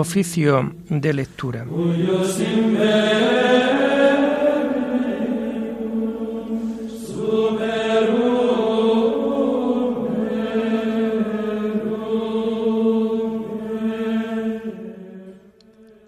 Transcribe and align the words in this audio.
Oficio 0.00 0.74
de 0.88 1.12
lectura. 1.12 1.66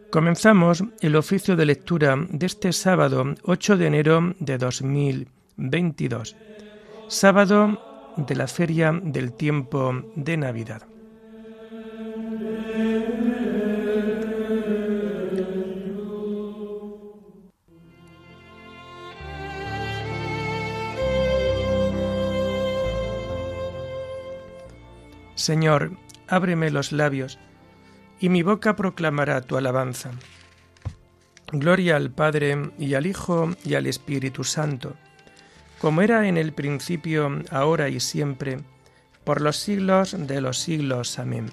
Comenzamos 0.09 0.83
el 1.03 1.17
oficio 1.17 1.55
de 1.55 1.67
lectura 1.67 2.17
de 2.31 2.47
este 2.47 2.73
sábado 2.73 3.35
8 3.43 3.77
de 3.77 3.87
enero 3.87 4.35
de 4.39 4.57
2022, 4.57 6.35
sábado 7.09 8.15
de 8.17 8.37
la 8.37 8.47
feria 8.49 8.99
del 9.03 9.35
tiempo 9.35 10.03
de 10.17 10.39
Navidad. 10.39 10.92
Señor, 25.43 25.91
ábreme 26.29 26.71
los 26.71 26.93
labios, 26.93 27.37
y 28.21 28.29
mi 28.29 28.45
boca 28.45 28.77
proclamará 28.77 29.41
tu 29.41 29.57
alabanza. 29.57 30.13
Gloria 31.51 31.97
al 31.97 32.13
Padre 32.13 32.71
y 32.79 32.95
al 32.95 33.07
Hijo 33.07 33.51
y 33.65 33.75
al 33.75 33.89
Espíritu 33.89 34.45
Santo, 34.45 34.95
como 35.81 36.01
era 36.01 36.29
en 36.29 36.37
el 36.37 36.53
principio, 36.53 37.43
ahora 37.51 37.89
y 37.89 37.99
siempre, 37.99 38.61
por 39.25 39.41
los 39.41 39.57
siglos 39.57 40.15
de 40.17 40.41
los 40.41 40.61
siglos. 40.61 41.19
Amén. 41.19 41.51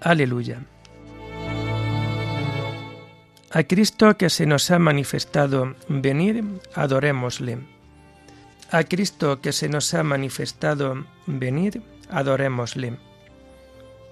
Aleluya. 0.00 0.64
A 3.52 3.62
Cristo 3.62 4.16
que 4.16 4.28
se 4.28 4.44
nos 4.44 4.72
ha 4.72 4.80
manifestado, 4.80 5.76
venid, 5.88 6.42
adorémosle. 6.74 7.58
A 8.72 8.82
Cristo 8.82 9.40
que 9.40 9.52
se 9.52 9.68
nos 9.68 9.94
ha 9.94 10.02
manifestado, 10.02 11.06
venid, 11.28 11.76
adorémosle. 11.76 11.93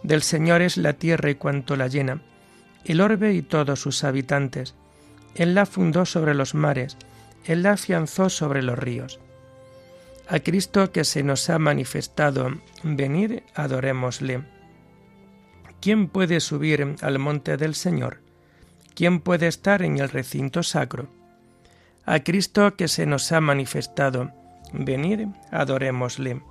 Del 0.02 0.22
Señor 0.22 0.62
es 0.62 0.76
la 0.76 0.94
tierra 0.94 1.30
y 1.30 1.34
cuanto 1.36 1.76
la 1.76 1.86
llena, 1.86 2.22
el 2.84 3.00
orbe 3.00 3.32
y 3.34 3.42
todos 3.42 3.80
sus 3.80 4.04
habitantes. 4.04 4.74
Él 5.34 5.54
la 5.54 5.66
fundó 5.66 6.04
sobre 6.04 6.34
los 6.34 6.54
mares, 6.54 6.96
Él 7.44 7.62
la 7.62 7.72
afianzó 7.72 8.28
sobre 8.28 8.62
los 8.62 8.78
ríos. 8.78 9.20
A 10.28 10.40
Cristo 10.40 10.92
que 10.92 11.04
se 11.04 11.22
nos 11.22 11.48
ha 11.50 11.58
manifestado, 11.58 12.50
venid, 12.82 13.40
adorémosle. 13.54 14.42
¿Quién 15.80 16.08
puede 16.08 16.40
subir 16.40 16.96
al 17.00 17.18
monte 17.18 17.56
del 17.56 17.74
Señor? 17.74 18.20
¿Quién 18.94 19.20
puede 19.20 19.48
estar 19.48 19.82
en 19.82 19.98
el 19.98 20.08
recinto 20.08 20.62
sacro? 20.62 21.08
A 22.04 22.20
Cristo 22.20 22.76
que 22.76 22.88
se 22.88 23.06
nos 23.06 23.30
ha 23.32 23.40
manifestado, 23.40 24.30
venid, 24.72 25.26
adorémosle 25.50 26.42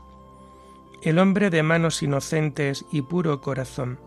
el 1.03 1.17
hombre 1.17 1.49
de 1.49 1.63
manos 1.63 2.03
inocentes 2.03 2.85
y 2.91 3.01
puro 3.01 3.41
corazón, 3.41 3.99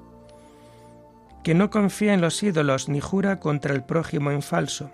que 1.42 1.55
no 1.55 1.69
confía 1.70 2.14
en 2.14 2.20
los 2.20 2.42
ídolos 2.42 2.89
ni 2.89 3.01
jura 3.01 3.41
contra 3.41 3.75
el 3.75 3.83
prójimo 3.83 4.31
en 4.31 4.42
falso. 4.42 4.91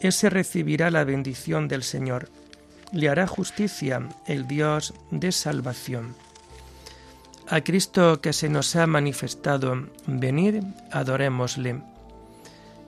Ese 0.00 0.30
recibirá 0.30 0.90
la 0.90 1.04
bendición 1.04 1.68
del 1.68 1.84
Señor, 1.84 2.28
le 2.92 3.08
hará 3.08 3.26
justicia 3.26 4.08
el 4.26 4.48
Dios 4.48 4.94
de 5.10 5.30
salvación. 5.30 6.14
A 7.48 7.60
Cristo 7.60 8.20
que 8.20 8.32
se 8.32 8.48
nos 8.48 8.74
ha 8.76 8.86
manifestado, 8.86 9.86
venid, 10.06 10.62
adorémosle. 10.90 11.82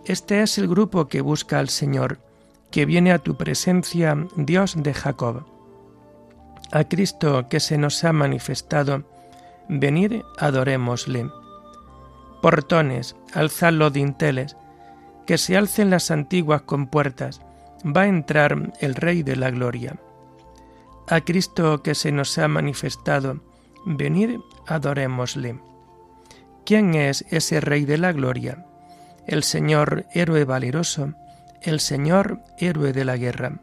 Este 0.06 0.42
es 0.42 0.58
el 0.58 0.68
grupo 0.68 1.06
que 1.06 1.20
busca 1.20 1.58
al 1.58 1.68
Señor, 1.68 2.18
que 2.70 2.84
viene 2.84 3.12
a 3.12 3.18
tu 3.18 3.36
presencia, 3.36 4.16
Dios 4.36 4.74
de 4.76 4.92
Jacob 4.92 5.53
a 6.74 6.82
Cristo 6.82 7.48
que 7.48 7.60
se 7.60 7.78
nos 7.78 8.02
ha 8.02 8.12
manifestado, 8.12 9.04
venid, 9.68 10.22
adorémosle. 10.38 11.30
Portones, 12.42 13.14
alzad 13.32 13.72
los 13.74 13.92
dinteles, 13.92 14.56
que 15.24 15.38
se 15.38 15.56
alcen 15.56 15.88
las 15.88 16.10
antiguas 16.10 16.62
compuertas, 16.62 17.40
va 17.84 18.02
a 18.02 18.08
entrar 18.08 18.72
el 18.80 18.96
Rey 18.96 19.22
de 19.22 19.36
la 19.36 19.52
Gloria. 19.52 20.00
A 21.06 21.20
Cristo 21.20 21.80
que 21.80 21.94
se 21.94 22.10
nos 22.10 22.36
ha 22.38 22.48
manifestado, 22.48 23.40
venid, 23.86 24.40
adorémosle. 24.66 25.60
¿Quién 26.66 26.96
es 26.96 27.24
ese 27.30 27.60
Rey 27.60 27.84
de 27.84 27.98
la 27.98 28.12
Gloria? 28.12 28.66
El 29.28 29.44
Señor 29.44 30.06
héroe 30.12 30.44
valeroso, 30.44 31.14
el 31.62 31.78
Señor 31.78 32.40
héroe 32.58 32.92
de 32.92 33.04
la 33.04 33.16
guerra 33.16 33.60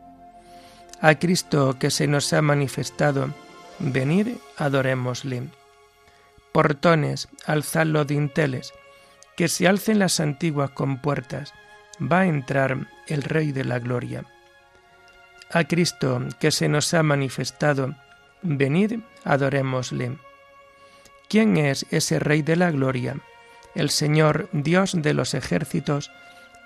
a 1.02 1.16
Cristo 1.16 1.78
que 1.80 1.90
se 1.90 2.06
nos 2.06 2.32
ha 2.32 2.44
manifestado, 2.44 3.34
venid, 3.80 4.36
adorémosle. 4.58 5.50
Portones, 6.52 7.28
alzad 7.48 7.88
los 7.88 8.06
dinteles, 8.06 8.72
que 9.36 9.48
se 9.48 9.68
alcen 9.68 9.98
las 9.98 10.20
antiguas 10.20 10.70
compuertas, 10.70 11.54
va 12.00 12.22
a 12.22 12.26
entrar 12.28 12.88
el 13.08 13.24
Rey 13.24 13.52
de 13.52 13.66
la 13.66 13.80
Gloria. 13.80 14.26
A 15.52 15.64
Cristo 15.64 16.22
que 16.40 16.52
se 16.52 16.70
nos 16.70 16.94
ha 16.94 17.02
manifestado, 17.02 17.96
venid, 18.44 19.00
adorémosle. 19.24 20.20
¿Quién 21.30 21.58
es 21.58 21.88
ese 21.90 22.20
Rey 22.20 22.44
de 22.44 22.58
la 22.58 22.70
Gloria? 22.70 23.16
El 23.74 23.90
Señor 23.90 24.50
Dios 24.52 24.94
de 24.96 25.16
los 25.16 25.34
ejércitos, 25.34 26.12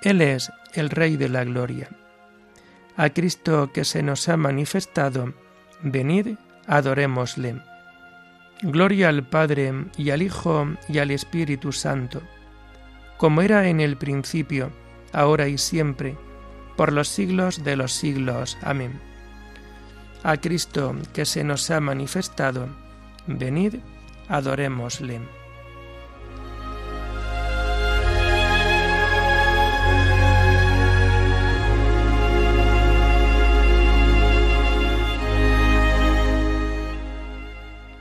Él 0.01 0.21
es 0.21 0.51
el 0.73 0.89
Rey 0.89 1.15
de 1.15 1.29
la 1.29 1.45
Gloria 1.45 1.89
a 2.97 3.09
Cristo 3.09 3.71
que 3.73 3.83
se 3.83 4.03
nos 4.03 4.29
ha 4.29 4.37
manifestado, 4.37 5.33
venid, 5.81 6.37
adorémosle. 6.67 7.61
Gloria 8.61 9.09
al 9.09 9.27
Padre 9.27 9.73
y 9.97 10.11
al 10.11 10.21
Hijo 10.21 10.67
y 10.87 10.99
al 10.99 11.11
Espíritu 11.11 11.71
Santo, 11.71 12.21
como 13.17 13.41
era 13.41 13.67
en 13.67 13.81
el 13.81 13.97
principio, 13.97 14.71
ahora 15.11 15.47
y 15.47 15.57
siempre, 15.57 16.17
por 16.77 16.91
los 16.91 17.07
siglos 17.09 17.63
de 17.63 17.75
los 17.75 17.93
siglos. 17.93 18.57
Amén. 18.61 18.99
A 20.23 20.37
Cristo 20.37 20.95
que 21.13 21.25
se 21.25 21.43
nos 21.43 21.69
ha 21.69 21.79
manifestado, 21.79 22.69
venid, 23.27 23.75
adorémosle. 24.29 25.44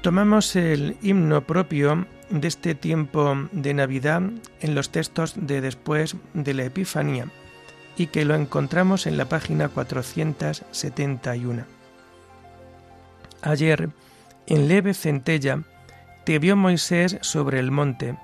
Tomamos 0.05 0.55
el 0.55 0.99
himno 1.01 1.47
propio 1.47 2.07
de 2.29 2.47
este 2.47 2.75
tiempo 2.75 3.49
de 3.53 3.73
Navidad 3.73 4.21
en 4.61 4.75
los 4.75 4.91
textos 4.91 5.33
de 5.35 5.63
después 5.63 6.17
de 6.35 6.53
la 6.53 6.65
Epifanía 6.65 7.29
y 7.97 8.09
que 8.09 8.27
lo 8.27 8.35
encontramos 8.35 9.07
en 9.07 9.17
la 9.17 9.31
página 9.31 9.71
471. 9.71 11.65
Ayer, 13.41 13.89
en 14.47 14.69
leve 14.69 14.93
centella, 14.93 15.63
te 16.27 16.39
vio 16.39 16.55
Moisés 16.55 17.17
sobre 17.23 17.59
el 17.59 17.71
monte. 17.71 18.19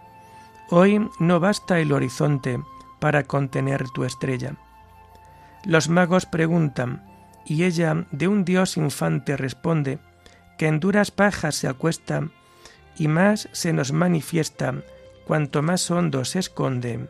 Hoy 0.69 1.09
no 1.19 1.41
basta 1.41 1.81
el 1.81 1.93
horizonte 1.93 2.61
para 3.01 3.23
contener 3.23 3.89
tu 3.89 4.05
estrella. 4.05 4.55
Los 5.65 5.89
magos 5.89 6.27
preguntan, 6.27 7.03
y 7.47 7.65
ella 7.65 8.05
de 8.11 8.29
un 8.29 8.45
dios 8.45 8.77
infante 8.77 9.39
responde, 9.39 9.99
que 10.61 10.67
en 10.67 10.79
duras 10.79 11.11
pajas 11.11 11.55
se 11.55 11.69
acuesta 11.69 12.29
y 12.99 13.09
más 13.09 13.49
se 13.53 13.73
nos 13.73 13.93
manifiesta 13.93 14.75
cuanto 15.25 15.63
más 15.63 15.91
hondo 15.91 16.23
se 16.27 16.39
esconde. 16.39 17.09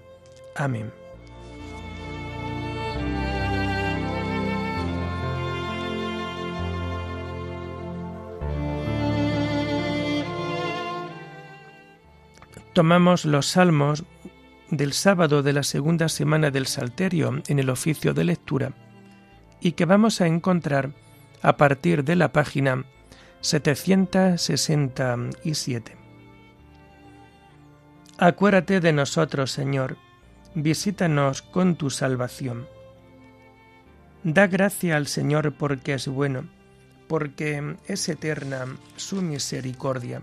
Amén. 0.54 0.92
Tomamos 12.72 13.24
los 13.24 13.46
salmos 13.46 14.04
del 14.70 14.92
sábado 14.92 15.42
de 15.42 15.54
la 15.54 15.64
segunda 15.64 16.08
semana 16.08 16.52
del 16.52 16.68
Salterio 16.68 17.42
en 17.48 17.58
el 17.58 17.68
oficio 17.68 18.14
de 18.14 18.22
lectura 18.22 18.72
y 19.60 19.72
que 19.72 19.86
vamos 19.86 20.20
a 20.20 20.28
encontrar 20.28 20.92
a 21.42 21.56
partir 21.56 22.04
de 22.04 22.14
la 22.14 22.32
página 22.32 22.84
767. 23.40 25.96
Acuérdate 28.18 28.80
de 28.80 28.92
nosotros, 28.92 29.50
Señor, 29.50 29.96
visítanos 30.54 31.42
con 31.42 31.74
tu 31.76 31.90
salvación. 31.90 32.68
Da 34.24 34.46
gracia 34.46 34.96
al 34.96 35.06
Señor 35.06 35.54
porque 35.56 35.94
es 35.94 36.06
bueno, 36.06 36.50
porque 37.08 37.76
es 37.86 38.06
eterna 38.08 38.66
su 38.96 39.22
misericordia. 39.22 40.22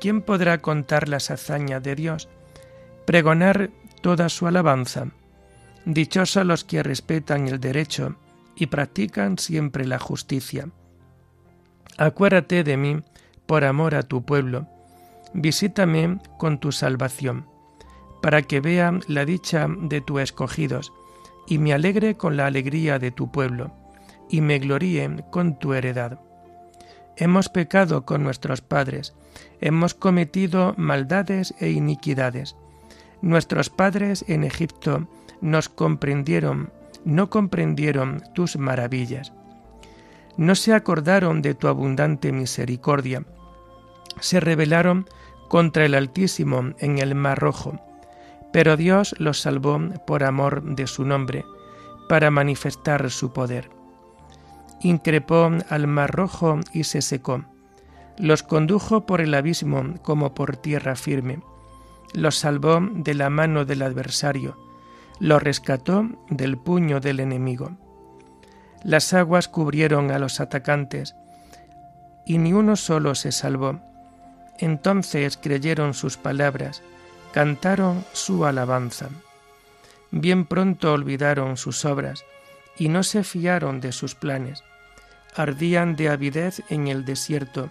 ¿Quién 0.00 0.22
podrá 0.22 0.62
contar 0.62 1.08
las 1.08 1.30
hazañas 1.30 1.82
de 1.82 1.96
Dios? 1.96 2.28
pregonar 3.10 3.70
toda 4.02 4.28
su 4.28 4.46
alabanza. 4.46 5.08
Dichosos 5.84 6.46
los 6.46 6.62
que 6.62 6.84
respetan 6.84 7.48
el 7.48 7.58
derecho 7.58 8.14
y 8.54 8.66
practican 8.66 9.36
siempre 9.36 9.84
la 9.84 9.98
justicia. 9.98 10.68
Acuérdate 12.00 12.64
de 12.64 12.78
mí 12.78 13.02
por 13.44 13.62
amor 13.62 13.94
a 13.94 14.02
tu 14.02 14.24
pueblo. 14.24 14.66
Visítame 15.34 16.18
con 16.38 16.58
tu 16.58 16.72
salvación, 16.72 17.44
para 18.22 18.40
que 18.40 18.60
vea 18.60 18.98
la 19.06 19.26
dicha 19.26 19.68
de 19.68 20.00
tus 20.00 20.22
escogidos, 20.22 20.94
y 21.46 21.58
me 21.58 21.74
alegre 21.74 22.16
con 22.16 22.38
la 22.38 22.46
alegría 22.46 22.98
de 22.98 23.10
tu 23.10 23.30
pueblo, 23.30 23.74
y 24.30 24.40
me 24.40 24.58
gloríe 24.58 25.26
con 25.30 25.58
tu 25.58 25.74
heredad. 25.74 26.18
Hemos 27.18 27.50
pecado 27.50 28.06
con 28.06 28.22
nuestros 28.22 28.62
padres, 28.62 29.14
hemos 29.60 29.92
cometido 29.92 30.72
maldades 30.78 31.54
e 31.60 31.68
iniquidades. 31.68 32.56
Nuestros 33.20 33.68
padres 33.68 34.24
en 34.26 34.44
Egipto 34.44 35.06
nos 35.42 35.68
comprendieron, 35.68 36.72
no 37.04 37.28
comprendieron 37.28 38.22
tus 38.34 38.56
maravillas. 38.56 39.34
No 40.36 40.54
se 40.54 40.74
acordaron 40.74 41.42
de 41.42 41.54
tu 41.54 41.68
abundante 41.68 42.32
misericordia. 42.32 43.24
Se 44.20 44.40
rebelaron 44.40 45.08
contra 45.48 45.84
el 45.84 45.94
Altísimo 45.94 46.72
en 46.78 46.98
el 46.98 47.14
Mar 47.14 47.38
Rojo. 47.38 47.80
Pero 48.52 48.76
Dios 48.76 49.14
los 49.18 49.40
salvó 49.40 49.78
por 50.06 50.24
amor 50.24 50.62
de 50.62 50.86
su 50.86 51.04
nombre, 51.04 51.44
para 52.08 52.30
manifestar 52.30 53.10
su 53.10 53.32
poder. 53.32 53.70
Increpó 54.82 55.50
al 55.68 55.86
Mar 55.86 56.10
Rojo 56.10 56.58
y 56.72 56.84
se 56.84 57.02
secó. 57.02 57.44
Los 58.18 58.42
condujo 58.42 59.06
por 59.06 59.20
el 59.20 59.34
abismo 59.34 59.94
como 60.02 60.34
por 60.34 60.56
tierra 60.56 60.96
firme. 60.96 61.40
Los 62.12 62.36
salvó 62.36 62.80
de 62.80 63.14
la 63.14 63.30
mano 63.30 63.64
del 63.64 63.82
adversario 63.82 64.56
lo 65.20 65.38
rescató 65.38 66.08
del 66.30 66.56
puño 66.56 66.98
del 66.98 67.20
enemigo. 67.20 67.72
Las 68.82 69.12
aguas 69.12 69.48
cubrieron 69.48 70.10
a 70.10 70.18
los 70.18 70.40
atacantes, 70.40 71.14
y 72.24 72.38
ni 72.38 72.52
uno 72.52 72.76
solo 72.76 73.14
se 73.14 73.32
salvó. 73.32 73.80
Entonces 74.58 75.36
creyeron 75.36 75.94
sus 75.94 76.16
palabras, 76.16 76.82
cantaron 77.32 78.04
su 78.12 78.46
alabanza. 78.46 79.08
Bien 80.10 80.46
pronto 80.46 80.92
olvidaron 80.92 81.56
sus 81.56 81.84
obras, 81.84 82.24
y 82.76 82.88
no 82.88 83.02
se 83.02 83.22
fiaron 83.22 83.80
de 83.80 83.92
sus 83.92 84.14
planes. 84.14 84.64
Ardían 85.34 85.96
de 85.96 86.08
avidez 86.08 86.62
en 86.70 86.88
el 86.88 87.04
desierto, 87.04 87.70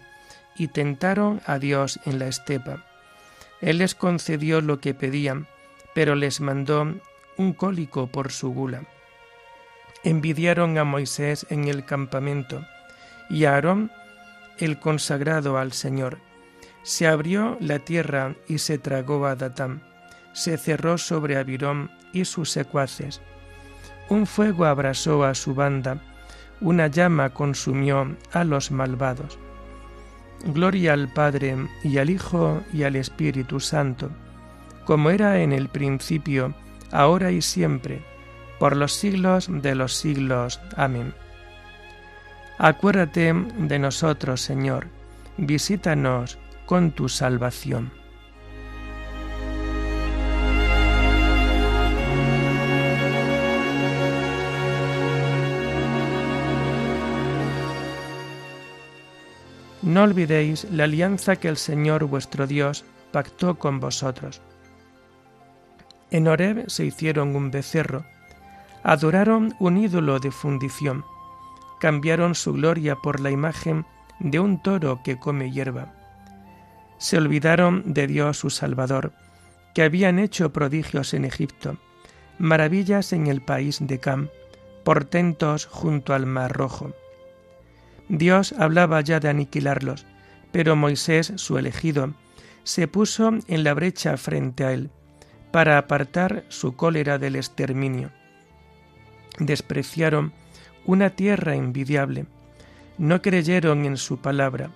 y 0.56 0.67
tentaron 0.67 1.41
a 1.45 1.57
Dios 1.57 2.00
en 2.06 2.19
la 2.19 2.27
estepa. 2.27 2.85
Él 3.61 3.79
les 3.79 3.95
concedió 3.95 4.61
lo 4.61 4.79
que 4.79 4.94
pedían, 4.94 5.47
pero 5.95 6.15
les 6.15 6.39
mandó 6.39 6.85
un 7.38 7.53
cólico 7.53 8.07
por 8.07 8.31
su 8.31 8.53
gula. 8.53 8.83
Envidiaron 10.04 10.78
a 10.78 10.86
Moisés 10.86 11.46
en 11.50 11.68
el 11.68 11.84
campamento 11.84 12.66
y 13.30 13.46
a 13.46 13.56
Aarón 13.56 13.92
el 14.57 14.80
consagrado 14.80 15.57
al 15.57 15.74
Señor. 15.74 16.19
Se 16.84 17.07
abrió 17.07 17.57
la 17.60 17.80
tierra 17.80 18.36
y 18.48 18.60
se 18.60 18.78
tragó 18.78 19.25
a 19.25 19.36
Datán. 19.36 19.81
Se 20.34 20.57
cerró 20.57 20.98
sobre 20.98 21.38
Abirón 21.38 21.92
y 22.13 22.25
sus 22.25 22.50
secuaces. 22.50 23.22
Un 24.07 24.25
fuego 24.25 24.66
abrasó 24.66 25.24
a 25.24 25.36
su 25.36 25.54
banda, 25.54 26.02
una 26.62 26.88
llama 26.88 27.30
consumió 27.31 28.16
a 28.31 28.44
los 28.44 28.72
malvados. 28.72 29.38
Gloria 30.45 30.94
al 30.94 31.12
Padre 31.12 31.57
y 31.84 31.98
al 31.98 32.10
Hijo 32.10 32.62
y 32.72 32.84
al 32.84 32.95
Espíritu 32.95 33.60
Santo, 33.60 34.10
como 34.86 35.10
era 35.10 35.42
en 35.42 35.52
el 35.52 35.68
principio, 35.68 36.54
ahora 36.92 37.31
y 37.31 37.42
siempre, 37.42 38.02
por 38.59 38.75
los 38.75 38.94
siglos 38.94 39.47
de 39.50 39.75
los 39.75 39.95
siglos. 39.95 40.59
Amén. 40.75 41.13
Acuérdate 42.57 43.33
de 43.33 43.79
nosotros, 43.79 44.41
Señor, 44.41 44.88
visítanos 45.38 46.38
con 46.65 46.91
tu 46.91 47.09
salvación. 47.09 47.91
No 59.81 60.03
olvidéis 60.03 60.65
la 60.65 60.83
alianza 60.83 61.38
que 61.38 61.47
el 61.47 61.57
Señor 61.57 62.03
vuestro 62.03 62.45
Dios 62.45 62.83
pactó 63.11 63.57
con 63.57 63.79
vosotros 63.79 64.41
en 66.11 66.27
Horeb 66.27 66.69
se 66.69 66.85
hicieron 66.85 67.35
un 67.35 67.51
becerro, 67.51 68.03
adoraron 68.84 69.56
un 69.60 69.78
ídolo 69.78 70.20
de 70.20 70.31
fundición, 70.31 71.06
cambiaron 71.80 72.36
su 72.36 72.54
gloria 72.54 72.96
por 72.96 73.20
la 73.20 73.31
imagen 73.31 73.86
de 74.20 74.40
un 74.40 74.62
toro 74.62 75.02
que 75.04 75.18
come 75.18 75.52
hierba. 75.52 75.94
Se 76.98 77.18
olvidaron 77.18 77.94
de 77.94 78.08
Dios 78.08 78.38
su 78.38 78.50
Salvador, 78.50 79.14
que 79.74 79.84
habían 79.84 80.20
hecho 80.20 80.52
prodigios 80.52 81.14
en 81.14 81.26
Egipto, 81.26 81.78
maravillas 82.38 83.14
en 83.14 83.28
el 83.28 83.42
país 83.42 83.80
de 83.81 84.00
Cam, 84.00 84.30
portentos 84.84 85.66
junto 85.66 86.14
al 86.14 86.26
Mar 86.26 86.52
Rojo. 86.52 86.94
Dios 88.10 88.54
hablaba 88.58 89.02
ya 89.02 89.20
de 89.20 89.30
aniquilarlos, 89.30 90.06
pero 90.52 90.76
Moisés, 90.76 91.31
su 91.36 91.58
elegido, 91.58 92.14
se 92.64 92.88
puso 92.88 93.31
en 93.48 93.64
la 93.64 93.74
brecha 93.74 94.18
frente 94.18 94.66
a 94.66 94.74
él 94.74 94.90
para 95.52 95.78
apartar 95.78 96.44
su 96.50 96.76
cólera 96.76 97.18
del 97.18 97.36
exterminio. 97.36 98.12
Despreciaron 99.38 100.34
una 100.86 101.12
tierra 101.12 101.56
envidiable, 101.56 102.26
no 102.98 103.22
creyeron 103.22 103.86
en 103.86 103.98
su 103.98 104.18
palabra, 104.18 104.72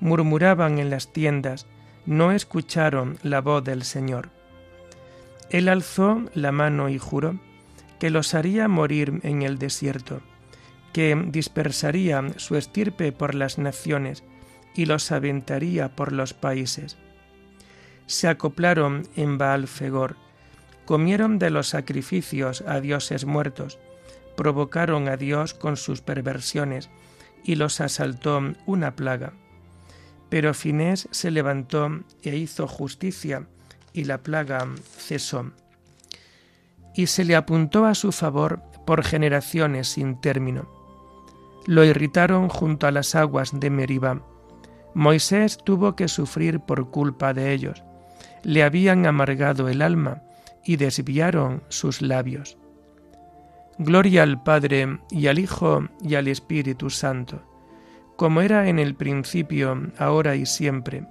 murmuraban 0.00 0.78
en 0.78 0.90
las 0.90 1.12
tiendas, 1.12 1.66
no 2.06 2.32
escucharon 2.32 3.18
la 3.22 3.40
voz 3.40 3.62
del 3.62 3.82
Señor. 3.84 4.30
Él 5.50 5.68
alzó 5.68 6.24
la 6.34 6.52
mano 6.52 6.88
y 6.88 6.98
juró 6.98 7.38
que 8.00 8.10
los 8.10 8.34
haría 8.34 8.66
morir 8.66 9.20
en 9.22 9.42
el 9.42 9.58
desierto, 9.58 10.20
que 10.92 11.14
dispersaría 11.28 12.22
su 12.36 12.56
estirpe 12.56 13.12
por 13.12 13.34
las 13.34 13.58
naciones 13.58 14.24
y 14.74 14.86
los 14.86 15.12
aventaría 15.12 15.94
por 15.94 16.12
los 16.12 16.34
países 16.34 16.96
se 18.12 18.28
acoplaron 18.28 19.08
en 19.16 19.38
Baal 19.38 19.66
Fegor, 19.66 20.16
comieron 20.84 21.38
de 21.38 21.50
los 21.50 21.68
sacrificios 21.68 22.62
a 22.66 22.80
dioses 22.80 23.24
muertos, 23.24 23.78
provocaron 24.36 25.08
a 25.08 25.16
Dios 25.16 25.54
con 25.54 25.76
sus 25.76 26.00
perversiones 26.00 26.90
y 27.44 27.56
los 27.56 27.80
asaltó 27.80 28.40
una 28.66 28.96
plaga. 28.96 29.32
Pero 30.28 30.54
Finés 30.54 31.08
se 31.10 31.30
levantó 31.30 31.90
e 32.22 32.36
hizo 32.36 32.66
justicia 32.66 33.46
y 33.92 34.04
la 34.04 34.18
plaga 34.18 34.66
cesó. 34.96 35.50
Y 36.94 37.06
se 37.06 37.24
le 37.24 37.36
apuntó 37.36 37.84
a 37.86 37.94
su 37.94 38.12
favor 38.12 38.62
por 38.86 39.04
generaciones 39.04 39.88
sin 39.88 40.20
término. 40.20 40.68
Lo 41.66 41.84
irritaron 41.84 42.48
junto 42.48 42.86
a 42.86 42.90
las 42.90 43.14
aguas 43.14 43.58
de 43.58 43.70
Meribá. 43.70 44.22
Moisés 44.94 45.58
tuvo 45.62 45.94
que 45.96 46.08
sufrir 46.08 46.60
por 46.60 46.90
culpa 46.90 47.32
de 47.34 47.52
ellos 47.52 47.82
le 48.42 48.62
habían 48.62 49.06
amargado 49.06 49.68
el 49.68 49.82
alma 49.82 50.22
y 50.64 50.76
desviaron 50.76 51.62
sus 51.68 52.02
labios. 52.02 52.56
Gloria 53.78 54.22
al 54.22 54.42
Padre 54.42 54.98
y 55.10 55.26
al 55.26 55.38
Hijo 55.38 55.88
y 56.02 56.14
al 56.14 56.28
Espíritu 56.28 56.90
Santo, 56.90 57.42
como 58.16 58.40
era 58.40 58.68
en 58.68 58.78
el 58.78 58.94
principio, 58.94 59.90
ahora 59.98 60.36
y 60.36 60.46
siempre, 60.46 61.06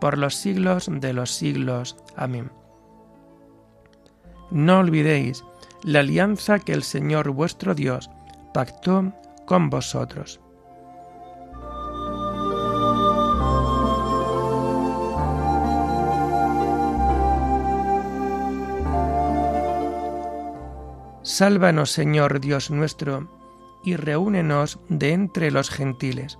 por 0.00 0.18
los 0.18 0.34
siglos 0.34 0.88
de 0.90 1.12
los 1.12 1.30
siglos. 1.30 1.96
Amén. 2.16 2.50
No 4.50 4.80
olvidéis 4.80 5.44
la 5.84 6.00
alianza 6.00 6.58
que 6.58 6.72
el 6.72 6.82
Señor 6.82 7.30
vuestro 7.30 7.74
Dios 7.74 8.10
pactó 8.52 9.12
con 9.46 9.70
vosotros. 9.70 10.40
Sálvanos, 21.40 21.90
Señor 21.90 22.38
Dios 22.38 22.70
nuestro, 22.70 23.26
y 23.82 23.96
reúnenos 23.96 24.78
de 24.90 25.14
entre 25.14 25.50
los 25.50 25.70
gentiles. 25.70 26.38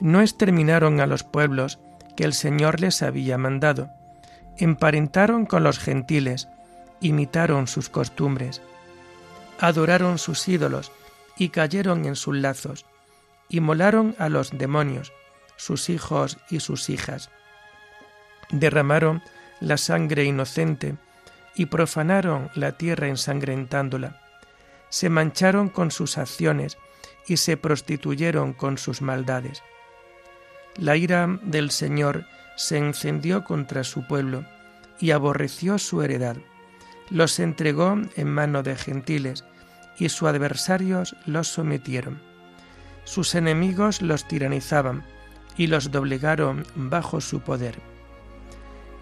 No 0.00 0.22
exterminaron 0.22 0.98
a 1.00 1.06
los 1.06 1.24
pueblos 1.24 1.78
que 2.16 2.24
el 2.24 2.32
Señor 2.32 2.80
les 2.80 3.02
había 3.02 3.36
mandado, 3.36 3.90
emparentaron 4.56 5.44
con 5.44 5.62
los 5.62 5.78
gentiles, 5.78 6.48
imitaron 7.02 7.66
sus 7.66 7.90
costumbres, 7.90 8.62
adoraron 9.60 10.16
sus 10.16 10.48
ídolos 10.48 10.90
y 11.36 11.50
cayeron 11.50 12.06
en 12.06 12.16
sus 12.16 12.34
lazos, 12.34 12.86
y 13.50 13.60
molaron 13.60 14.16
a 14.18 14.30
los 14.30 14.56
demonios, 14.56 15.12
sus 15.56 15.90
hijos 15.90 16.38
y 16.48 16.60
sus 16.60 16.88
hijas. 16.88 17.28
Derramaron 18.48 19.22
la 19.60 19.76
sangre 19.76 20.24
inocente 20.24 20.96
y 21.58 21.66
profanaron 21.66 22.50
la 22.54 22.78
tierra 22.78 23.08
ensangrentándola. 23.08 24.22
Se 24.90 25.10
mancharon 25.10 25.68
con 25.68 25.90
sus 25.90 26.16
acciones 26.16 26.78
y 27.26 27.36
se 27.36 27.56
prostituyeron 27.56 28.52
con 28.54 28.78
sus 28.78 29.02
maldades. 29.02 29.62
La 30.76 30.96
ira 30.96 31.38
del 31.42 31.72
Señor 31.72 32.24
se 32.56 32.78
encendió 32.78 33.42
contra 33.42 33.82
su 33.82 34.06
pueblo 34.06 34.44
y 35.00 35.10
aborreció 35.10 35.78
su 35.78 36.00
heredad. 36.00 36.36
Los 37.10 37.40
entregó 37.40 38.00
en 38.14 38.28
mano 38.28 38.62
de 38.62 38.76
gentiles 38.76 39.44
y 39.98 40.08
sus 40.10 40.28
adversarios 40.28 41.16
los 41.26 41.48
sometieron. 41.48 42.22
Sus 43.02 43.34
enemigos 43.34 44.00
los 44.00 44.28
tiranizaban 44.28 45.04
y 45.56 45.66
los 45.66 45.90
doblegaron 45.90 46.64
bajo 46.76 47.20
su 47.20 47.40
poder. 47.40 47.80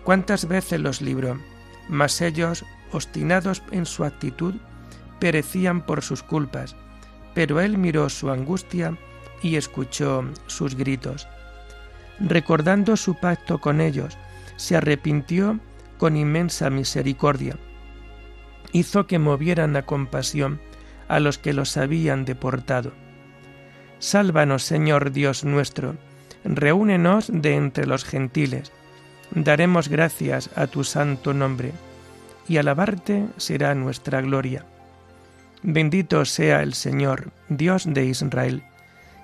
¿Cuántas 0.04 0.48
veces 0.48 0.80
los 0.80 1.02
libró? 1.02 1.38
Mas 1.88 2.20
ellos, 2.20 2.64
obstinados 2.92 3.62
en 3.70 3.86
su 3.86 4.04
actitud, 4.04 4.54
perecían 5.18 5.84
por 5.84 6.02
sus 6.02 6.22
culpas, 6.22 6.76
pero 7.34 7.60
él 7.60 7.78
miró 7.78 8.08
su 8.08 8.30
angustia 8.30 8.96
y 9.42 9.56
escuchó 9.56 10.24
sus 10.46 10.74
gritos. 10.74 11.28
Recordando 12.18 12.96
su 12.96 13.14
pacto 13.14 13.58
con 13.58 13.80
ellos, 13.80 14.16
se 14.56 14.76
arrepintió 14.76 15.60
con 15.98 16.16
inmensa 16.16 16.70
misericordia. 16.70 17.56
Hizo 18.72 19.06
que 19.06 19.18
movieran 19.18 19.76
a 19.76 19.82
compasión 19.82 20.60
a 21.08 21.20
los 21.20 21.38
que 21.38 21.52
los 21.52 21.76
habían 21.76 22.24
deportado. 22.24 22.92
Sálvanos, 23.98 24.62
Señor 24.62 25.12
Dios 25.12 25.44
nuestro, 25.44 25.96
reúnenos 26.44 27.30
de 27.32 27.54
entre 27.54 27.86
los 27.86 28.04
gentiles. 28.04 28.72
Daremos 29.30 29.88
gracias 29.88 30.50
a 30.56 30.66
tu 30.66 30.84
santo 30.84 31.34
nombre, 31.34 31.72
y 32.48 32.58
alabarte 32.58 33.26
será 33.36 33.74
nuestra 33.74 34.20
gloria. 34.20 34.64
Bendito 35.62 36.24
sea 36.24 36.62
el 36.62 36.74
Señor, 36.74 37.32
Dios 37.48 37.84
de 37.86 38.06
Israel, 38.06 38.62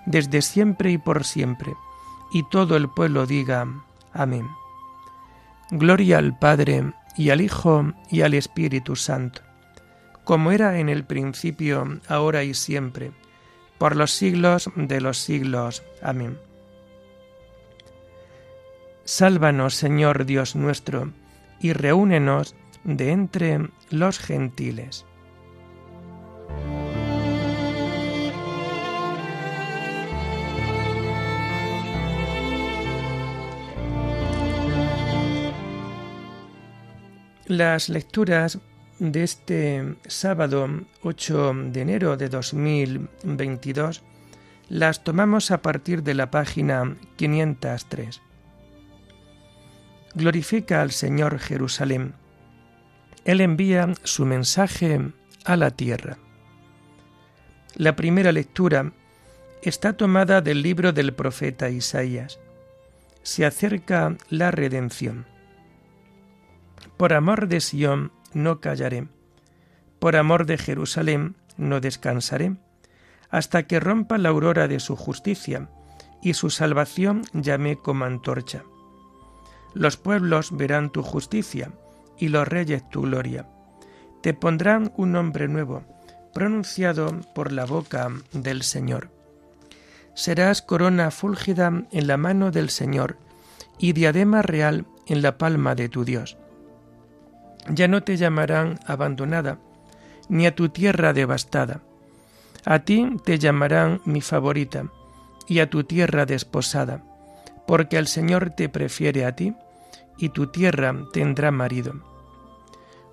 desde 0.06 0.42
siempre 0.42 0.90
y 0.90 0.98
por 0.98 1.24
siempre. 1.24 1.72
Y 2.32 2.42
todo 2.50 2.76
el 2.76 2.88
pueblo 2.88 3.26
diga, 3.26 3.66
Amén. 4.12 4.46
Gloria 5.70 6.18
al 6.18 6.38
Padre, 6.38 6.92
y 7.16 7.30
al 7.30 7.40
Hijo, 7.40 7.92
y 8.10 8.22
al 8.22 8.34
Espíritu 8.34 8.96
Santo, 8.96 9.42
como 10.24 10.50
era 10.52 10.78
en 10.78 10.88
el 10.88 11.04
principio, 11.04 12.00
ahora 12.08 12.44
y 12.44 12.54
siempre, 12.54 13.12
por 13.78 13.96
los 13.96 14.12
siglos 14.12 14.70
de 14.76 15.00
los 15.00 15.18
siglos. 15.18 15.82
Amén. 16.02 16.38
Sálvanos, 19.04 19.74
Señor 19.74 20.26
Dios 20.26 20.54
nuestro, 20.56 21.12
y 21.60 21.72
reúnenos 21.72 22.54
de 22.84 23.10
entre 23.10 23.70
los 23.90 24.18
gentiles. 24.18 25.04
Las 37.46 37.88
lecturas 37.88 38.60
de 38.98 39.24
este 39.24 39.96
sábado 40.06 40.68
8 41.02 41.52
de 41.66 41.80
enero 41.82 42.16
de 42.16 42.28
2022 42.28 44.02
las 44.68 45.04
tomamos 45.04 45.50
a 45.50 45.60
partir 45.60 46.02
de 46.02 46.14
la 46.14 46.30
página 46.30 46.96
503. 47.16 48.22
Glorifica 50.14 50.82
al 50.82 50.90
Señor 50.90 51.38
Jerusalén. 51.38 52.14
Él 53.24 53.40
envía 53.40 53.94
su 54.02 54.26
mensaje 54.26 55.12
a 55.44 55.56
la 55.56 55.70
tierra. 55.70 56.18
La 57.74 57.96
primera 57.96 58.32
lectura 58.32 58.92
está 59.62 59.94
tomada 59.94 60.42
del 60.42 60.62
libro 60.62 60.92
del 60.92 61.14
profeta 61.14 61.70
Isaías. 61.70 62.38
Se 63.22 63.46
acerca 63.46 64.16
la 64.28 64.50
redención. 64.50 65.26
Por 66.96 67.14
amor 67.14 67.48
de 67.48 67.60
Sión 67.60 68.12
no 68.34 68.60
callaré, 68.60 69.08
por 69.98 70.16
amor 70.16 70.46
de 70.46 70.58
Jerusalén 70.58 71.36
no 71.56 71.80
descansaré, 71.80 72.56
hasta 73.30 73.62
que 73.62 73.80
rompa 73.80 74.18
la 74.18 74.28
aurora 74.28 74.68
de 74.68 74.80
su 74.80 74.96
justicia, 74.96 75.68
y 76.20 76.34
su 76.34 76.50
salvación 76.50 77.22
llame 77.32 77.76
como 77.76 78.04
antorcha. 78.04 78.64
Los 79.74 79.96
pueblos 79.96 80.56
verán 80.56 80.90
tu 80.90 81.02
justicia, 81.02 81.70
y 82.18 82.28
los 82.28 82.46
reyes 82.46 82.88
tu 82.90 83.02
gloria. 83.02 83.46
Te 84.22 84.34
pondrán 84.34 84.92
un 84.96 85.12
nombre 85.12 85.48
nuevo, 85.48 85.84
pronunciado 86.34 87.20
por 87.34 87.52
la 87.52 87.64
boca 87.64 88.08
del 88.32 88.62
Señor. 88.62 89.10
Serás 90.14 90.62
corona 90.62 91.10
fúlgida 91.10 91.84
en 91.90 92.06
la 92.06 92.16
mano 92.16 92.50
del 92.50 92.70
Señor, 92.70 93.16
y 93.78 93.92
diadema 93.92 94.42
real 94.42 94.86
en 95.06 95.22
la 95.22 95.38
palma 95.38 95.74
de 95.74 95.88
tu 95.88 96.04
Dios 96.04 96.36
ya 97.68 97.88
no 97.88 98.02
te 98.02 98.16
llamarán 98.16 98.78
abandonada, 98.86 99.58
ni 100.28 100.46
a 100.46 100.54
tu 100.54 100.68
tierra 100.68 101.12
devastada. 101.12 101.80
A 102.64 102.80
ti 102.80 103.16
te 103.24 103.38
llamarán 103.38 104.00
mi 104.04 104.20
favorita, 104.20 104.86
y 105.48 105.60
a 105.60 105.68
tu 105.68 105.84
tierra 105.84 106.26
desposada, 106.26 107.04
porque 107.66 107.96
el 107.96 108.06
Señor 108.06 108.50
te 108.50 108.68
prefiere 108.68 109.24
a 109.24 109.34
ti, 109.36 109.54
y 110.18 110.28
tu 110.28 110.48
tierra 110.48 110.94
tendrá 111.12 111.50
marido. 111.50 111.94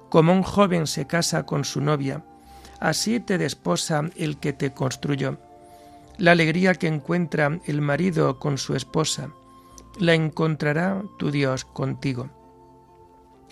Como 0.09 0.33
un 0.33 0.43
joven 0.43 0.87
se 0.87 1.07
casa 1.07 1.45
con 1.45 1.65
su 1.65 1.81
novia, 1.81 2.23
así 2.79 3.19
te 3.19 3.37
desposa 3.37 4.03
el 4.15 4.37
que 4.37 4.53
te 4.53 4.71
construyó. 4.73 5.37
La 6.17 6.31
alegría 6.31 6.73
que 6.73 6.87
encuentra 6.87 7.59
el 7.65 7.81
marido 7.81 8.39
con 8.39 8.57
su 8.57 8.75
esposa, 8.75 9.31
la 9.99 10.13
encontrará 10.13 11.01
tu 11.17 11.31
Dios 11.31 11.65
contigo 11.65 12.29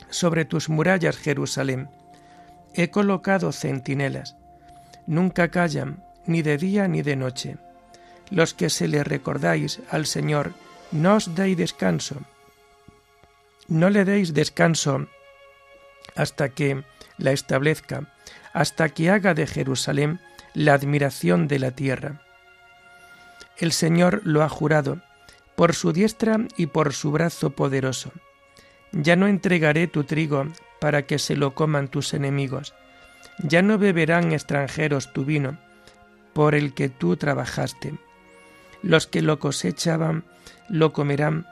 sobre 0.10 0.46
tus 0.46 0.70
murallas, 0.70 1.18
Jerusalén. 1.18 1.90
He 2.74 2.90
colocado 2.90 3.52
centinelas. 3.52 4.36
Nunca 5.06 5.50
callan, 5.50 6.04
ni 6.26 6.42
de 6.42 6.58
día 6.58 6.88
ni 6.88 7.02
de 7.02 7.16
noche. 7.16 7.58
Los 8.30 8.54
que 8.54 8.70
se 8.70 8.88
le 8.88 9.04
recordáis 9.04 9.80
al 9.90 10.06
Señor, 10.06 10.54
no 10.92 11.16
os 11.16 11.36
deis 11.36 11.58
descanso. 11.58 12.22
No 13.68 13.90
le 13.90 14.06
deis 14.06 14.34
descanso 14.34 15.08
hasta 16.16 16.50
que 16.50 16.84
la 17.18 17.32
establezca, 17.32 18.14
hasta 18.54 18.90
que 18.90 19.10
haga 19.10 19.34
de 19.34 19.48
Jerusalén 19.48 20.20
la 20.54 20.74
admiración 20.74 21.48
de 21.48 21.60
la 21.60 21.72
tierra. 21.72 22.22
El 23.58 23.72
Señor 23.72 24.22
lo 24.24 24.44
ha 24.44 24.50
jurado, 24.50 25.02
por 25.56 25.74
su 25.74 25.92
diestra 25.92 26.38
y 26.58 26.68
por 26.68 26.94
su 26.94 27.12
brazo 27.12 27.52
poderoso. 27.52 28.12
Ya 28.92 29.16
no 29.16 29.28
entregaré 29.28 29.88
tu 29.88 30.04
trigo 30.04 30.48
para 30.80 31.06
que 31.06 31.20
se 31.20 31.36
lo 31.36 31.56
coman 31.56 31.88
tus 31.88 32.14
enemigos. 32.14 32.74
Ya 33.40 33.62
no 33.62 33.78
beberán 33.78 34.32
extranjeros 34.32 35.12
tu 35.14 35.26
vino, 35.26 35.58
por 36.34 36.56
el 36.56 36.74
que 36.74 36.90
tú 36.90 37.18
trabajaste. 37.18 37.96
Los 38.82 39.08
que 39.08 39.22
lo 39.22 39.40
cosechaban 39.40 40.24
lo 40.70 40.94
comerán 40.94 41.48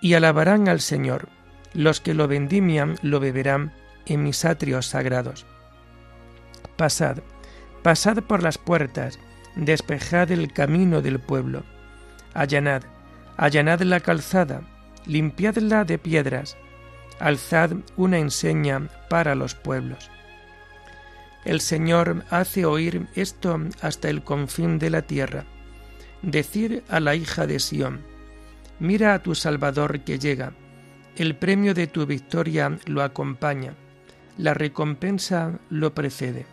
y 0.00 0.14
alabarán 0.14 0.68
al 0.68 0.80
Señor. 0.80 1.28
Los 1.74 2.00
que 2.00 2.14
lo 2.14 2.28
vendimian 2.28 2.96
lo 3.02 3.20
beberán 3.20 3.72
en 4.06 4.22
mis 4.22 4.44
atrios 4.44 4.86
sagrados. 4.86 5.46
Pasad, 6.76 7.18
pasad 7.82 8.22
por 8.22 8.42
las 8.42 8.58
puertas, 8.58 9.18
despejad 9.56 10.30
el 10.30 10.52
camino 10.52 11.02
del 11.02 11.18
pueblo. 11.18 11.64
Allanad, 12.34 12.82
allanad 13.36 13.80
la 13.82 14.00
calzada, 14.00 14.62
limpiadla 15.06 15.84
de 15.84 15.98
piedras, 15.98 16.56
alzad 17.20 17.72
una 17.96 18.18
enseña 18.18 18.88
para 19.08 19.34
los 19.34 19.54
pueblos. 19.54 20.10
El 21.44 21.60
Señor 21.60 22.24
hace 22.30 22.64
oír 22.64 23.06
esto 23.14 23.58
hasta 23.80 24.10
el 24.10 24.22
confín 24.22 24.78
de 24.78 24.90
la 24.90 25.02
tierra. 25.02 25.44
Decir 26.22 26.82
a 26.88 26.98
la 26.98 27.14
hija 27.14 27.46
de 27.46 27.60
Sión, 27.60 28.00
mira 28.80 29.14
a 29.14 29.22
tu 29.22 29.34
Salvador 29.34 30.00
que 30.00 30.18
llega, 30.18 30.52
el 31.16 31.36
premio 31.36 31.74
de 31.74 31.86
tu 31.86 32.06
victoria 32.06 32.78
lo 32.86 33.02
acompaña, 33.02 33.74
la 34.36 34.54
recompensa 34.54 35.58
lo 35.70 35.94
precede. 35.94 36.46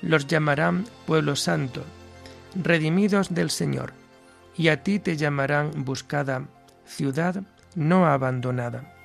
Los 0.00 0.26
llamarán 0.26 0.86
pueblo 1.06 1.36
santo, 1.36 1.84
redimidos 2.54 3.34
del 3.34 3.50
Señor, 3.50 3.92
y 4.56 4.68
a 4.68 4.82
ti 4.82 4.98
te 4.98 5.16
llamarán 5.16 5.84
buscada, 5.84 6.48
ciudad 6.86 7.42
no 7.74 8.06
abandonada. 8.06 8.97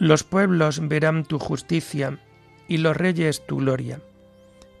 Los 0.00 0.24
pueblos 0.24 0.88
verán 0.88 1.24
tu 1.24 1.38
justicia 1.38 2.18
y 2.66 2.78
los 2.78 2.96
reyes 2.96 3.46
tu 3.46 3.58
gloria. 3.58 4.00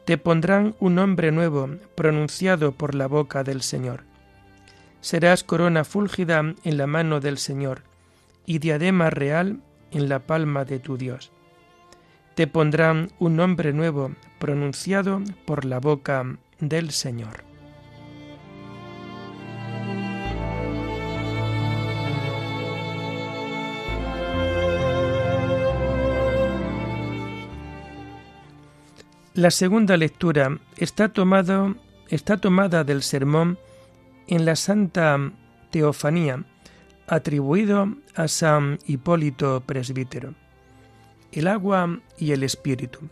Te 0.06 0.16
pondrán 0.16 0.74
un 0.80 0.94
nombre 0.94 1.30
nuevo 1.30 1.68
pronunciado 1.94 2.72
por 2.72 2.94
la 2.94 3.06
boca 3.06 3.44
del 3.44 3.60
Señor. 3.60 4.04
Serás 5.02 5.44
corona 5.44 5.84
fúlgida 5.84 6.54
en 6.64 6.76
la 6.78 6.86
mano 6.86 7.20
del 7.20 7.36
Señor 7.36 7.82
y 8.46 8.60
diadema 8.60 9.10
real 9.10 9.60
en 9.90 10.08
la 10.08 10.20
palma 10.20 10.64
de 10.64 10.78
tu 10.78 10.96
Dios. 10.96 11.32
Te 12.34 12.46
pondrán 12.46 13.10
un 13.18 13.36
nombre 13.36 13.74
nuevo 13.74 14.12
pronunciado 14.38 15.20
por 15.44 15.66
la 15.66 15.80
boca 15.80 16.24
del 16.60 16.92
Señor. 16.92 17.49
La 29.34 29.52
segunda 29.52 29.96
lectura 29.96 30.58
está, 30.76 31.10
tomado, 31.10 31.76
está 32.08 32.38
tomada 32.38 32.82
del 32.82 33.02
sermón 33.02 33.58
en 34.26 34.44
la 34.44 34.56
Santa 34.56 35.32
Teofanía, 35.70 36.44
atribuido 37.06 37.94
a 38.16 38.26
San 38.26 38.80
Hipólito 38.86 39.60
Presbítero. 39.60 40.34
El 41.30 41.46
agua 41.46 42.00
y 42.18 42.32
el 42.32 42.42
espíritu. 42.42 43.08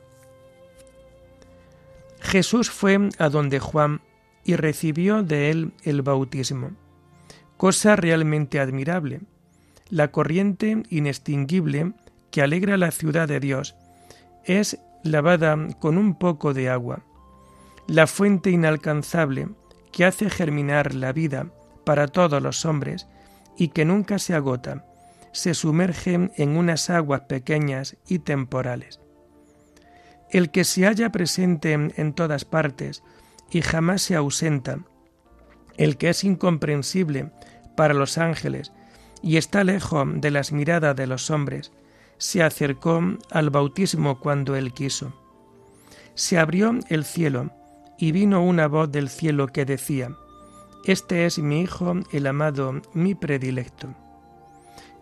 Jesús 2.21 2.69
fue 2.69 2.99
a 3.19 3.29
donde 3.29 3.61
Juan 3.61 4.01
y 4.43 4.57
recibió 4.57 5.23
de 5.23 5.51
él 5.51 5.73
el 5.85 6.03
bautismo, 6.03 6.73
cosa 7.57 7.95
realmente 7.95 8.59
admirable, 8.59 9.21
la 9.89 10.11
corriente 10.11 10.83
inextinguible 10.91 11.93
que 12.33 12.43
alegra 12.43 12.77
la 12.77 12.91
ciudad 12.91 13.29
de 13.29 13.39
Dios, 13.39 13.77
es 14.45 14.79
lavada 15.03 15.57
con 15.79 15.99
un 15.99 16.19
poco 16.19 16.55
de 16.55 16.69
agua, 16.69 17.05
la 17.87 18.07
fuente 18.07 18.51
inalcanzable 18.51 19.49
que 19.93 20.05
hace 20.05 20.31
germinar 20.31 20.95
la 20.95 21.13
vida 21.13 21.51
para 21.85 22.09
todos 22.09 22.43
los 22.43 22.65
hombres 22.65 23.09
y 23.57 23.69
que 23.69 23.85
nunca 23.85 24.19
se 24.19 24.35
agota, 24.35 24.85
se 25.33 25.55
sumerge 25.55 26.31
en 26.37 26.57
unas 26.57 26.91
aguas 26.91 27.23
pequeñas 27.23 27.97
y 28.07 28.21
temporales. 28.21 29.01
El 30.31 30.51
que 30.51 30.65
se 30.65 30.85
halla 30.85 31.11
presente 31.11 31.73
en 31.73 32.13
todas 32.13 32.45
partes 32.45 33.03
y 33.51 33.63
jamás 33.63 34.03
se 34.03 34.15
ausenta, 34.15 34.81
el 35.77 35.97
que 35.97 36.11
es 36.11 36.25
incomprensible 36.25 37.31
para 37.77 37.95
los 37.95 38.19
ángeles 38.19 38.73
y 39.23 39.37
está 39.37 39.65
lejos 39.65 40.07
de 40.21 40.31
las 40.31 40.53
miradas 40.53 40.95
de 40.97 41.07
los 41.07 41.31
hombres, 41.31 41.73
se 42.19 42.43
acercó 42.43 43.01
al 43.31 43.51
bautismo 43.51 44.19
cuando 44.19 44.57
él 44.57 44.73
quiso. 44.73 45.13
Se 46.15 46.39
abrió 46.39 46.79
el 46.89 47.05
cielo 47.05 47.51
y 47.97 48.13
vino 48.13 48.45
una 48.45 48.67
voz 48.67 48.91
del 48.91 49.09
cielo 49.09 49.47
que 49.49 49.65
decía, 49.65 50.11
Este 50.85 51.27
es 51.27 51.39
mi 51.39 51.61
Hijo, 51.61 51.95
el 52.13 52.27
amado, 52.27 52.83
mi 52.93 53.15
predilecto. 53.15 53.95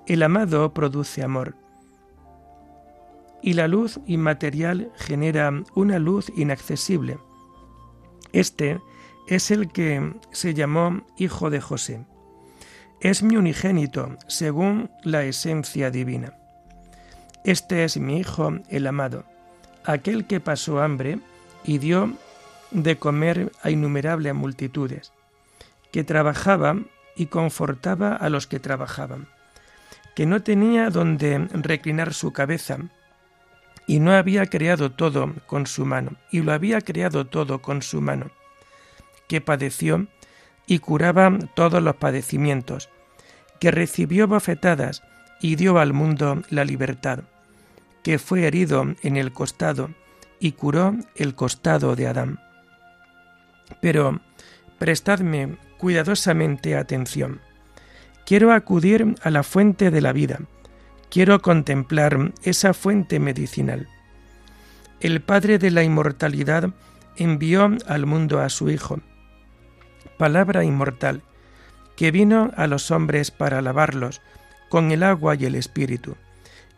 El 0.07 0.23
amado 0.23 0.73
produce 0.73 1.23
amor. 1.23 1.57
Y 3.43 3.55
la 3.55 3.67
luz 3.69 4.01
inmaterial 4.07 4.93
genera 4.97 5.53
una 5.75 5.99
luz 5.99 6.31
inaccesible. 6.37 7.19
Este 8.33 8.81
es 9.27 9.51
el 9.51 9.73
que 9.73 10.15
se 10.31 10.55
llamó 10.55 11.03
Hijo 11.17 11.51
de 11.51 11.61
José. 11.61 12.05
Es 13.01 13.23
mi 13.23 13.37
unigénito, 13.37 14.17
según 14.27 14.91
la 15.03 15.25
esencia 15.25 15.91
divina. 15.91 16.35
Este 17.47 17.85
es 17.85 17.97
mi 17.97 18.19
Hijo, 18.19 18.59
el 18.71 18.89
amado, 18.89 19.23
aquel 19.85 20.27
que 20.27 20.41
pasó 20.41 20.83
hambre 20.83 21.21
y 21.63 21.79
dio 21.79 22.13
de 22.73 22.97
comer 22.97 23.53
a 23.63 23.71
innumerables 23.71 24.35
multitudes, 24.35 25.13
que 25.93 26.03
trabajaba 26.03 26.77
y 27.15 27.27
confortaba 27.27 28.17
a 28.17 28.31
los 28.31 28.49
que 28.49 28.59
trabajaban, 28.59 29.29
que 30.17 30.27
no 30.27 30.43
tenía 30.43 30.91
donde 30.91 31.39
reclinar 31.53 32.15
su 32.15 32.33
cabeza, 32.33 32.79
y 33.87 34.01
no 34.01 34.11
había 34.11 34.47
creado 34.47 34.91
todo 34.91 35.33
con 35.47 35.69
su 35.69 35.87
mano, 35.87 36.17
y 36.33 36.41
lo 36.41 36.53
había 36.53 36.81
creado 36.81 37.29
todo 37.29 37.63
con 37.63 37.81
su 37.81 38.01
mano, 38.01 38.33
que 39.29 39.41
padeció 39.41 40.09
y 40.67 40.81
curaba 40.81 41.39
todos 41.55 41.81
los 41.81 41.95
padecimientos, 41.95 42.89
que 43.61 43.71
recibió 43.71 44.27
bofetadas 44.27 45.05
y 45.41 45.55
dio 45.55 45.79
al 45.79 45.93
mundo 45.93 46.43
la 46.51 46.65
libertad 46.65 47.21
que 48.07 48.21
fue 48.21 48.47
herido 48.47 48.95
en 49.03 49.17
el 49.17 49.33
costado 49.33 49.91
y 50.39 50.53
curó 50.53 50.95
el 51.17 51.35
costado 51.35 51.97
de 51.97 52.07
Adán. 52.07 52.39
Pero 53.81 54.21
prestadme 54.79 55.57
cuidadosamente 55.77 56.77
atención. 56.77 57.41
Quiero 58.25 58.53
acudir 58.53 59.17
a 59.25 59.31
la 59.31 59.43
fuente 59.43 59.91
de 59.91 60.01
la 60.01 60.13
vida, 60.13 60.39
quiero 61.11 61.43
contemplar 61.43 62.33
esa 62.45 62.75
fuente 62.75 63.19
medicinal. 63.19 63.89
El 65.01 65.21
Padre 65.21 65.59
de 65.59 65.73
la 65.73 65.83
Inmortalidad 65.83 66.71
envió 67.17 67.77
al 67.89 68.07
mundo 68.07 68.39
a 68.39 68.51
su 68.51 68.71
Hijo, 68.71 69.01
palabra 70.17 70.63
inmortal, 70.63 71.23
que 71.97 72.13
vino 72.13 72.53
a 72.57 72.69
los 72.69 72.93
hombres 72.93 73.33
para 73.33 73.63
lavarlos 73.63 74.23
con 74.69 74.93
el 74.93 75.03
agua 75.03 75.35
y 75.35 75.47
el 75.47 75.57
Espíritu 75.57 76.15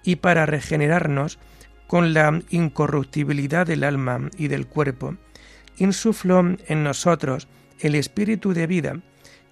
y 0.02 0.16
para 0.16 0.46
regenerarnos 0.46 1.38
con 1.86 2.12
la 2.12 2.42
incorruptibilidad 2.50 3.66
del 3.66 3.84
alma 3.84 4.30
y 4.36 4.48
del 4.48 4.66
cuerpo, 4.66 5.16
insufló 5.78 6.40
en 6.40 6.84
nosotros 6.84 7.48
el 7.80 7.94
espíritu 7.94 8.52
de 8.52 8.66
vida 8.66 9.00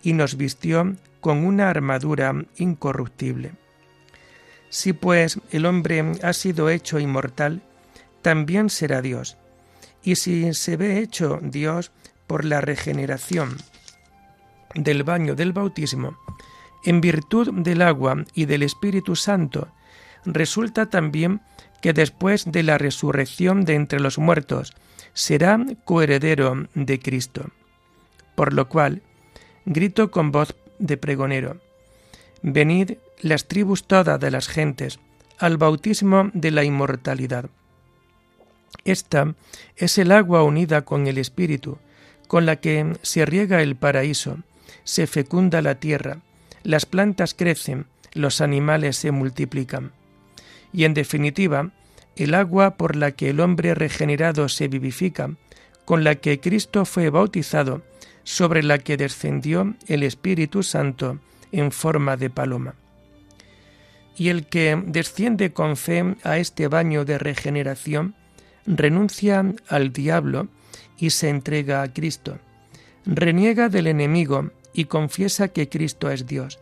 y 0.02 0.12
nos 0.12 0.36
vistió 0.36 0.94
con 1.20 1.44
una 1.44 1.70
armadura 1.70 2.34
incorruptible. 2.56 3.52
Si 4.68 4.92
pues 4.92 5.40
el 5.50 5.66
hombre 5.66 6.12
ha 6.22 6.32
sido 6.32 6.68
hecho 6.68 6.98
inmortal, 6.98 7.62
también 8.22 8.70
será 8.70 9.00
Dios. 9.02 9.36
Y 10.02 10.16
si 10.16 10.52
se 10.54 10.76
ve 10.76 10.98
hecho 10.98 11.40
Dios 11.42 11.92
por 12.26 12.44
la 12.44 12.60
regeneración 12.60 13.56
del 14.74 15.04
baño 15.04 15.34
del 15.34 15.52
bautismo, 15.52 16.18
en 16.84 17.00
virtud 17.00 17.52
del 17.54 17.82
agua 17.82 18.24
y 18.34 18.44
del 18.44 18.62
Espíritu 18.62 19.16
Santo, 19.16 19.68
resulta 20.26 20.86
también 20.86 21.40
que 21.80 21.92
después 21.92 22.50
de 22.50 22.62
la 22.62 22.78
resurrección 22.78 23.64
de 23.64 23.74
entre 23.74 24.00
los 24.00 24.18
muertos 24.18 24.74
será 25.14 25.58
coheredero 25.84 26.66
de 26.74 26.98
Cristo. 26.98 27.50
Por 28.34 28.52
lo 28.52 28.68
cual, 28.68 29.02
grito 29.64 30.10
con 30.10 30.32
voz 30.32 30.54
de 30.78 30.96
pregonero, 30.96 31.60
Venid 32.42 32.98
las 33.20 33.48
tribus 33.48 33.86
todas 33.86 34.20
de 34.20 34.30
las 34.30 34.46
gentes 34.46 35.00
al 35.38 35.56
bautismo 35.56 36.30
de 36.34 36.50
la 36.50 36.64
inmortalidad. 36.64 37.50
Esta 38.84 39.34
es 39.76 39.98
el 39.98 40.12
agua 40.12 40.42
unida 40.42 40.82
con 40.82 41.06
el 41.06 41.18
Espíritu, 41.18 41.78
con 42.28 42.46
la 42.46 42.56
que 42.56 42.96
se 43.02 43.24
riega 43.26 43.62
el 43.62 43.74
paraíso, 43.74 44.38
se 44.84 45.06
fecunda 45.06 45.62
la 45.62 45.76
tierra, 45.76 46.18
las 46.62 46.84
plantas 46.86 47.34
crecen, 47.34 47.86
los 48.12 48.40
animales 48.40 48.96
se 48.96 49.10
multiplican 49.10 49.92
y 50.72 50.84
en 50.84 50.94
definitiva 50.94 51.70
el 52.16 52.34
agua 52.34 52.76
por 52.76 52.96
la 52.96 53.12
que 53.12 53.30
el 53.30 53.40
hombre 53.40 53.74
regenerado 53.74 54.48
se 54.48 54.68
vivifica, 54.68 55.30
con 55.84 56.02
la 56.02 56.16
que 56.16 56.40
Cristo 56.40 56.84
fue 56.84 57.10
bautizado, 57.10 57.82
sobre 58.24 58.62
la 58.62 58.78
que 58.78 58.96
descendió 58.96 59.74
el 59.86 60.02
Espíritu 60.02 60.62
Santo 60.62 61.20
en 61.52 61.70
forma 61.70 62.16
de 62.16 62.30
paloma. 62.30 62.74
Y 64.16 64.30
el 64.30 64.46
que 64.46 64.82
desciende 64.86 65.52
con 65.52 65.76
fe 65.76 66.16
a 66.24 66.38
este 66.38 66.68
baño 66.68 67.04
de 67.04 67.18
regeneración, 67.18 68.14
renuncia 68.66 69.44
al 69.68 69.92
diablo 69.92 70.48
y 70.98 71.10
se 71.10 71.28
entrega 71.28 71.82
a 71.82 71.92
Cristo, 71.92 72.38
reniega 73.04 73.68
del 73.68 73.86
enemigo 73.86 74.50
y 74.72 74.86
confiesa 74.86 75.48
que 75.48 75.68
Cristo 75.68 76.10
es 76.10 76.26
Dios, 76.26 76.58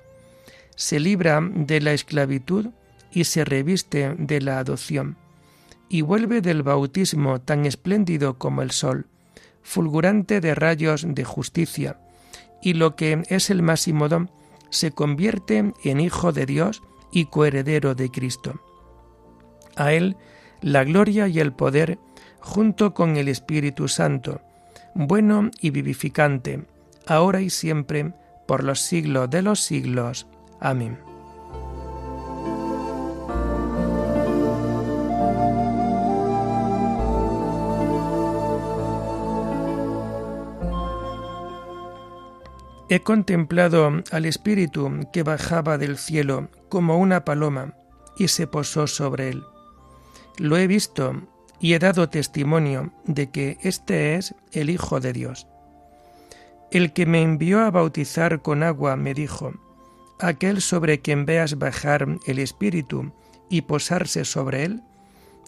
se 0.76 1.00
libra 1.00 1.40
de 1.40 1.80
la 1.80 1.92
esclavitud 1.92 2.66
y 3.14 3.24
se 3.24 3.44
reviste 3.44 4.14
de 4.18 4.40
la 4.40 4.58
adopción, 4.58 5.16
y 5.88 6.02
vuelve 6.02 6.40
del 6.40 6.62
bautismo 6.62 7.40
tan 7.40 7.64
espléndido 7.64 8.38
como 8.38 8.60
el 8.60 8.72
sol, 8.72 9.06
fulgurante 9.62 10.40
de 10.40 10.54
rayos 10.54 11.06
de 11.08 11.24
justicia, 11.24 12.00
y 12.60 12.74
lo 12.74 12.96
que 12.96 13.22
es 13.28 13.50
el 13.50 13.62
máximo 13.62 14.08
don, 14.08 14.30
se 14.70 14.90
convierte 14.90 15.72
en 15.84 16.00
Hijo 16.00 16.32
de 16.32 16.46
Dios 16.46 16.82
y 17.12 17.26
coheredero 17.26 17.94
de 17.94 18.10
Cristo. 18.10 18.60
A 19.76 19.92
Él 19.92 20.16
la 20.60 20.82
gloria 20.82 21.28
y 21.28 21.38
el 21.38 21.52
poder, 21.52 21.98
junto 22.40 22.94
con 22.94 23.16
el 23.16 23.28
Espíritu 23.28 23.86
Santo, 23.86 24.40
bueno 24.94 25.50
y 25.60 25.70
vivificante, 25.70 26.64
ahora 27.06 27.40
y 27.40 27.50
siempre, 27.50 28.12
por 28.46 28.64
los 28.64 28.80
siglos 28.80 29.30
de 29.30 29.42
los 29.42 29.60
siglos. 29.60 30.26
Amén. 30.60 31.13
He 42.94 43.00
contemplado 43.00 43.90
al 44.12 44.24
Espíritu 44.24 44.88
que 45.12 45.24
bajaba 45.24 45.78
del 45.78 45.98
cielo 45.98 46.48
como 46.68 46.96
una 46.96 47.24
paloma 47.24 47.74
y 48.16 48.28
se 48.28 48.46
posó 48.46 48.86
sobre 48.86 49.30
él. 49.30 49.42
Lo 50.38 50.56
he 50.58 50.68
visto 50.68 51.20
y 51.58 51.72
he 51.72 51.80
dado 51.80 52.08
testimonio 52.08 52.92
de 53.04 53.32
que 53.32 53.58
este 53.62 54.14
es 54.14 54.36
el 54.52 54.70
Hijo 54.70 55.00
de 55.00 55.12
Dios. 55.12 55.48
El 56.70 56.92
que 56.92 57.04
me 57.04 57.20
envió 57.20 57.62
a 57.62 57.72
bautizar 57.72 58.42
con 58.42 58.62
agua 58.62 58.94
me 58.94 59.12
dijo, 59.12 59.52
aquel 60.20 60.60
sobre 60.60 61.00
quien 61.00 61.26
veas 61.26 61.58
bajar 61.58 62.06
el 62.28 62.38
Espíritu 62.38 63.12
y 63.50 63.62
posarse 63.62 64.24
sobre 64.24 64.66
él, 64.66 64.82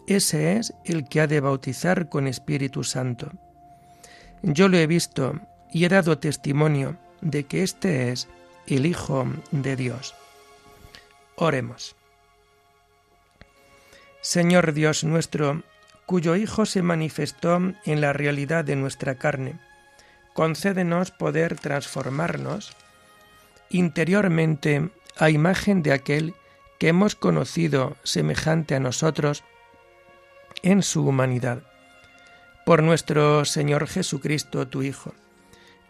ese 0.09 0.57
es 0.57 0.75
el 0.85 1.09
que 1.09 1.21
ha 1.21 1.29
de 1.29 1.39
bautizar 1.39 2.09
con 2.09 2.27
Espíritu 2.27 2.83
Santo. 2.83 3.31
Yo 4.43 4.69
lo 4.69 4.79
he 4.79 4.89
visto 4.89 5.39
y 5.73 5.85
he 5.85 5.89
dado 5.89 6.19
testimonio 6.19 6.99
de 7.21 7.45
que 7.45 7.63
este 7.63 8.11
es 8.11 8.29
el 8.67 8.87
Hijo 8.87 9.27
de 9.51 9.77
Dios. 9.77 10.15
Oremos. 11.37 11.97
Señor 14.21 14.73
Dios 14.73 15.05
nuestro, 15.05 15.63
cuyo 16.05 16.37
Hijo 16.37 16.67
se 16.67 16.83
manifestó 16.83 17.57
en 17.85 18.01
la 18.01 18.13
realidad 18.13 18.65
de 18.65 18.77
nuestra 18.77 19.17
carne, 19.17 19.61
concédenos 20.35 21.11
poder 21.11 21.57
transformarnos 21.57 22.73
interiormente 23.71 24.91
a 25.17 25.31
imagen 25.31 25.83
de 25.83 25.93
aquel 25.93 26.35
que 26.79 26.89
hemos 26.89 27.15
conocido 27.15 27.97
semejante 28.03 28.75
a 28.75 28.81
nosotros 28.81 29.45
en 30.63 30.83
su 30.83 31.07
humanidad. 31.07 31.63
Por 32.65 32.83
nuestro 32.83 33.45
Señor 33.45 33.87
Jesucristo, 33.87 34.67
tu 34.67 34.83
Hijo, 34.83 35.15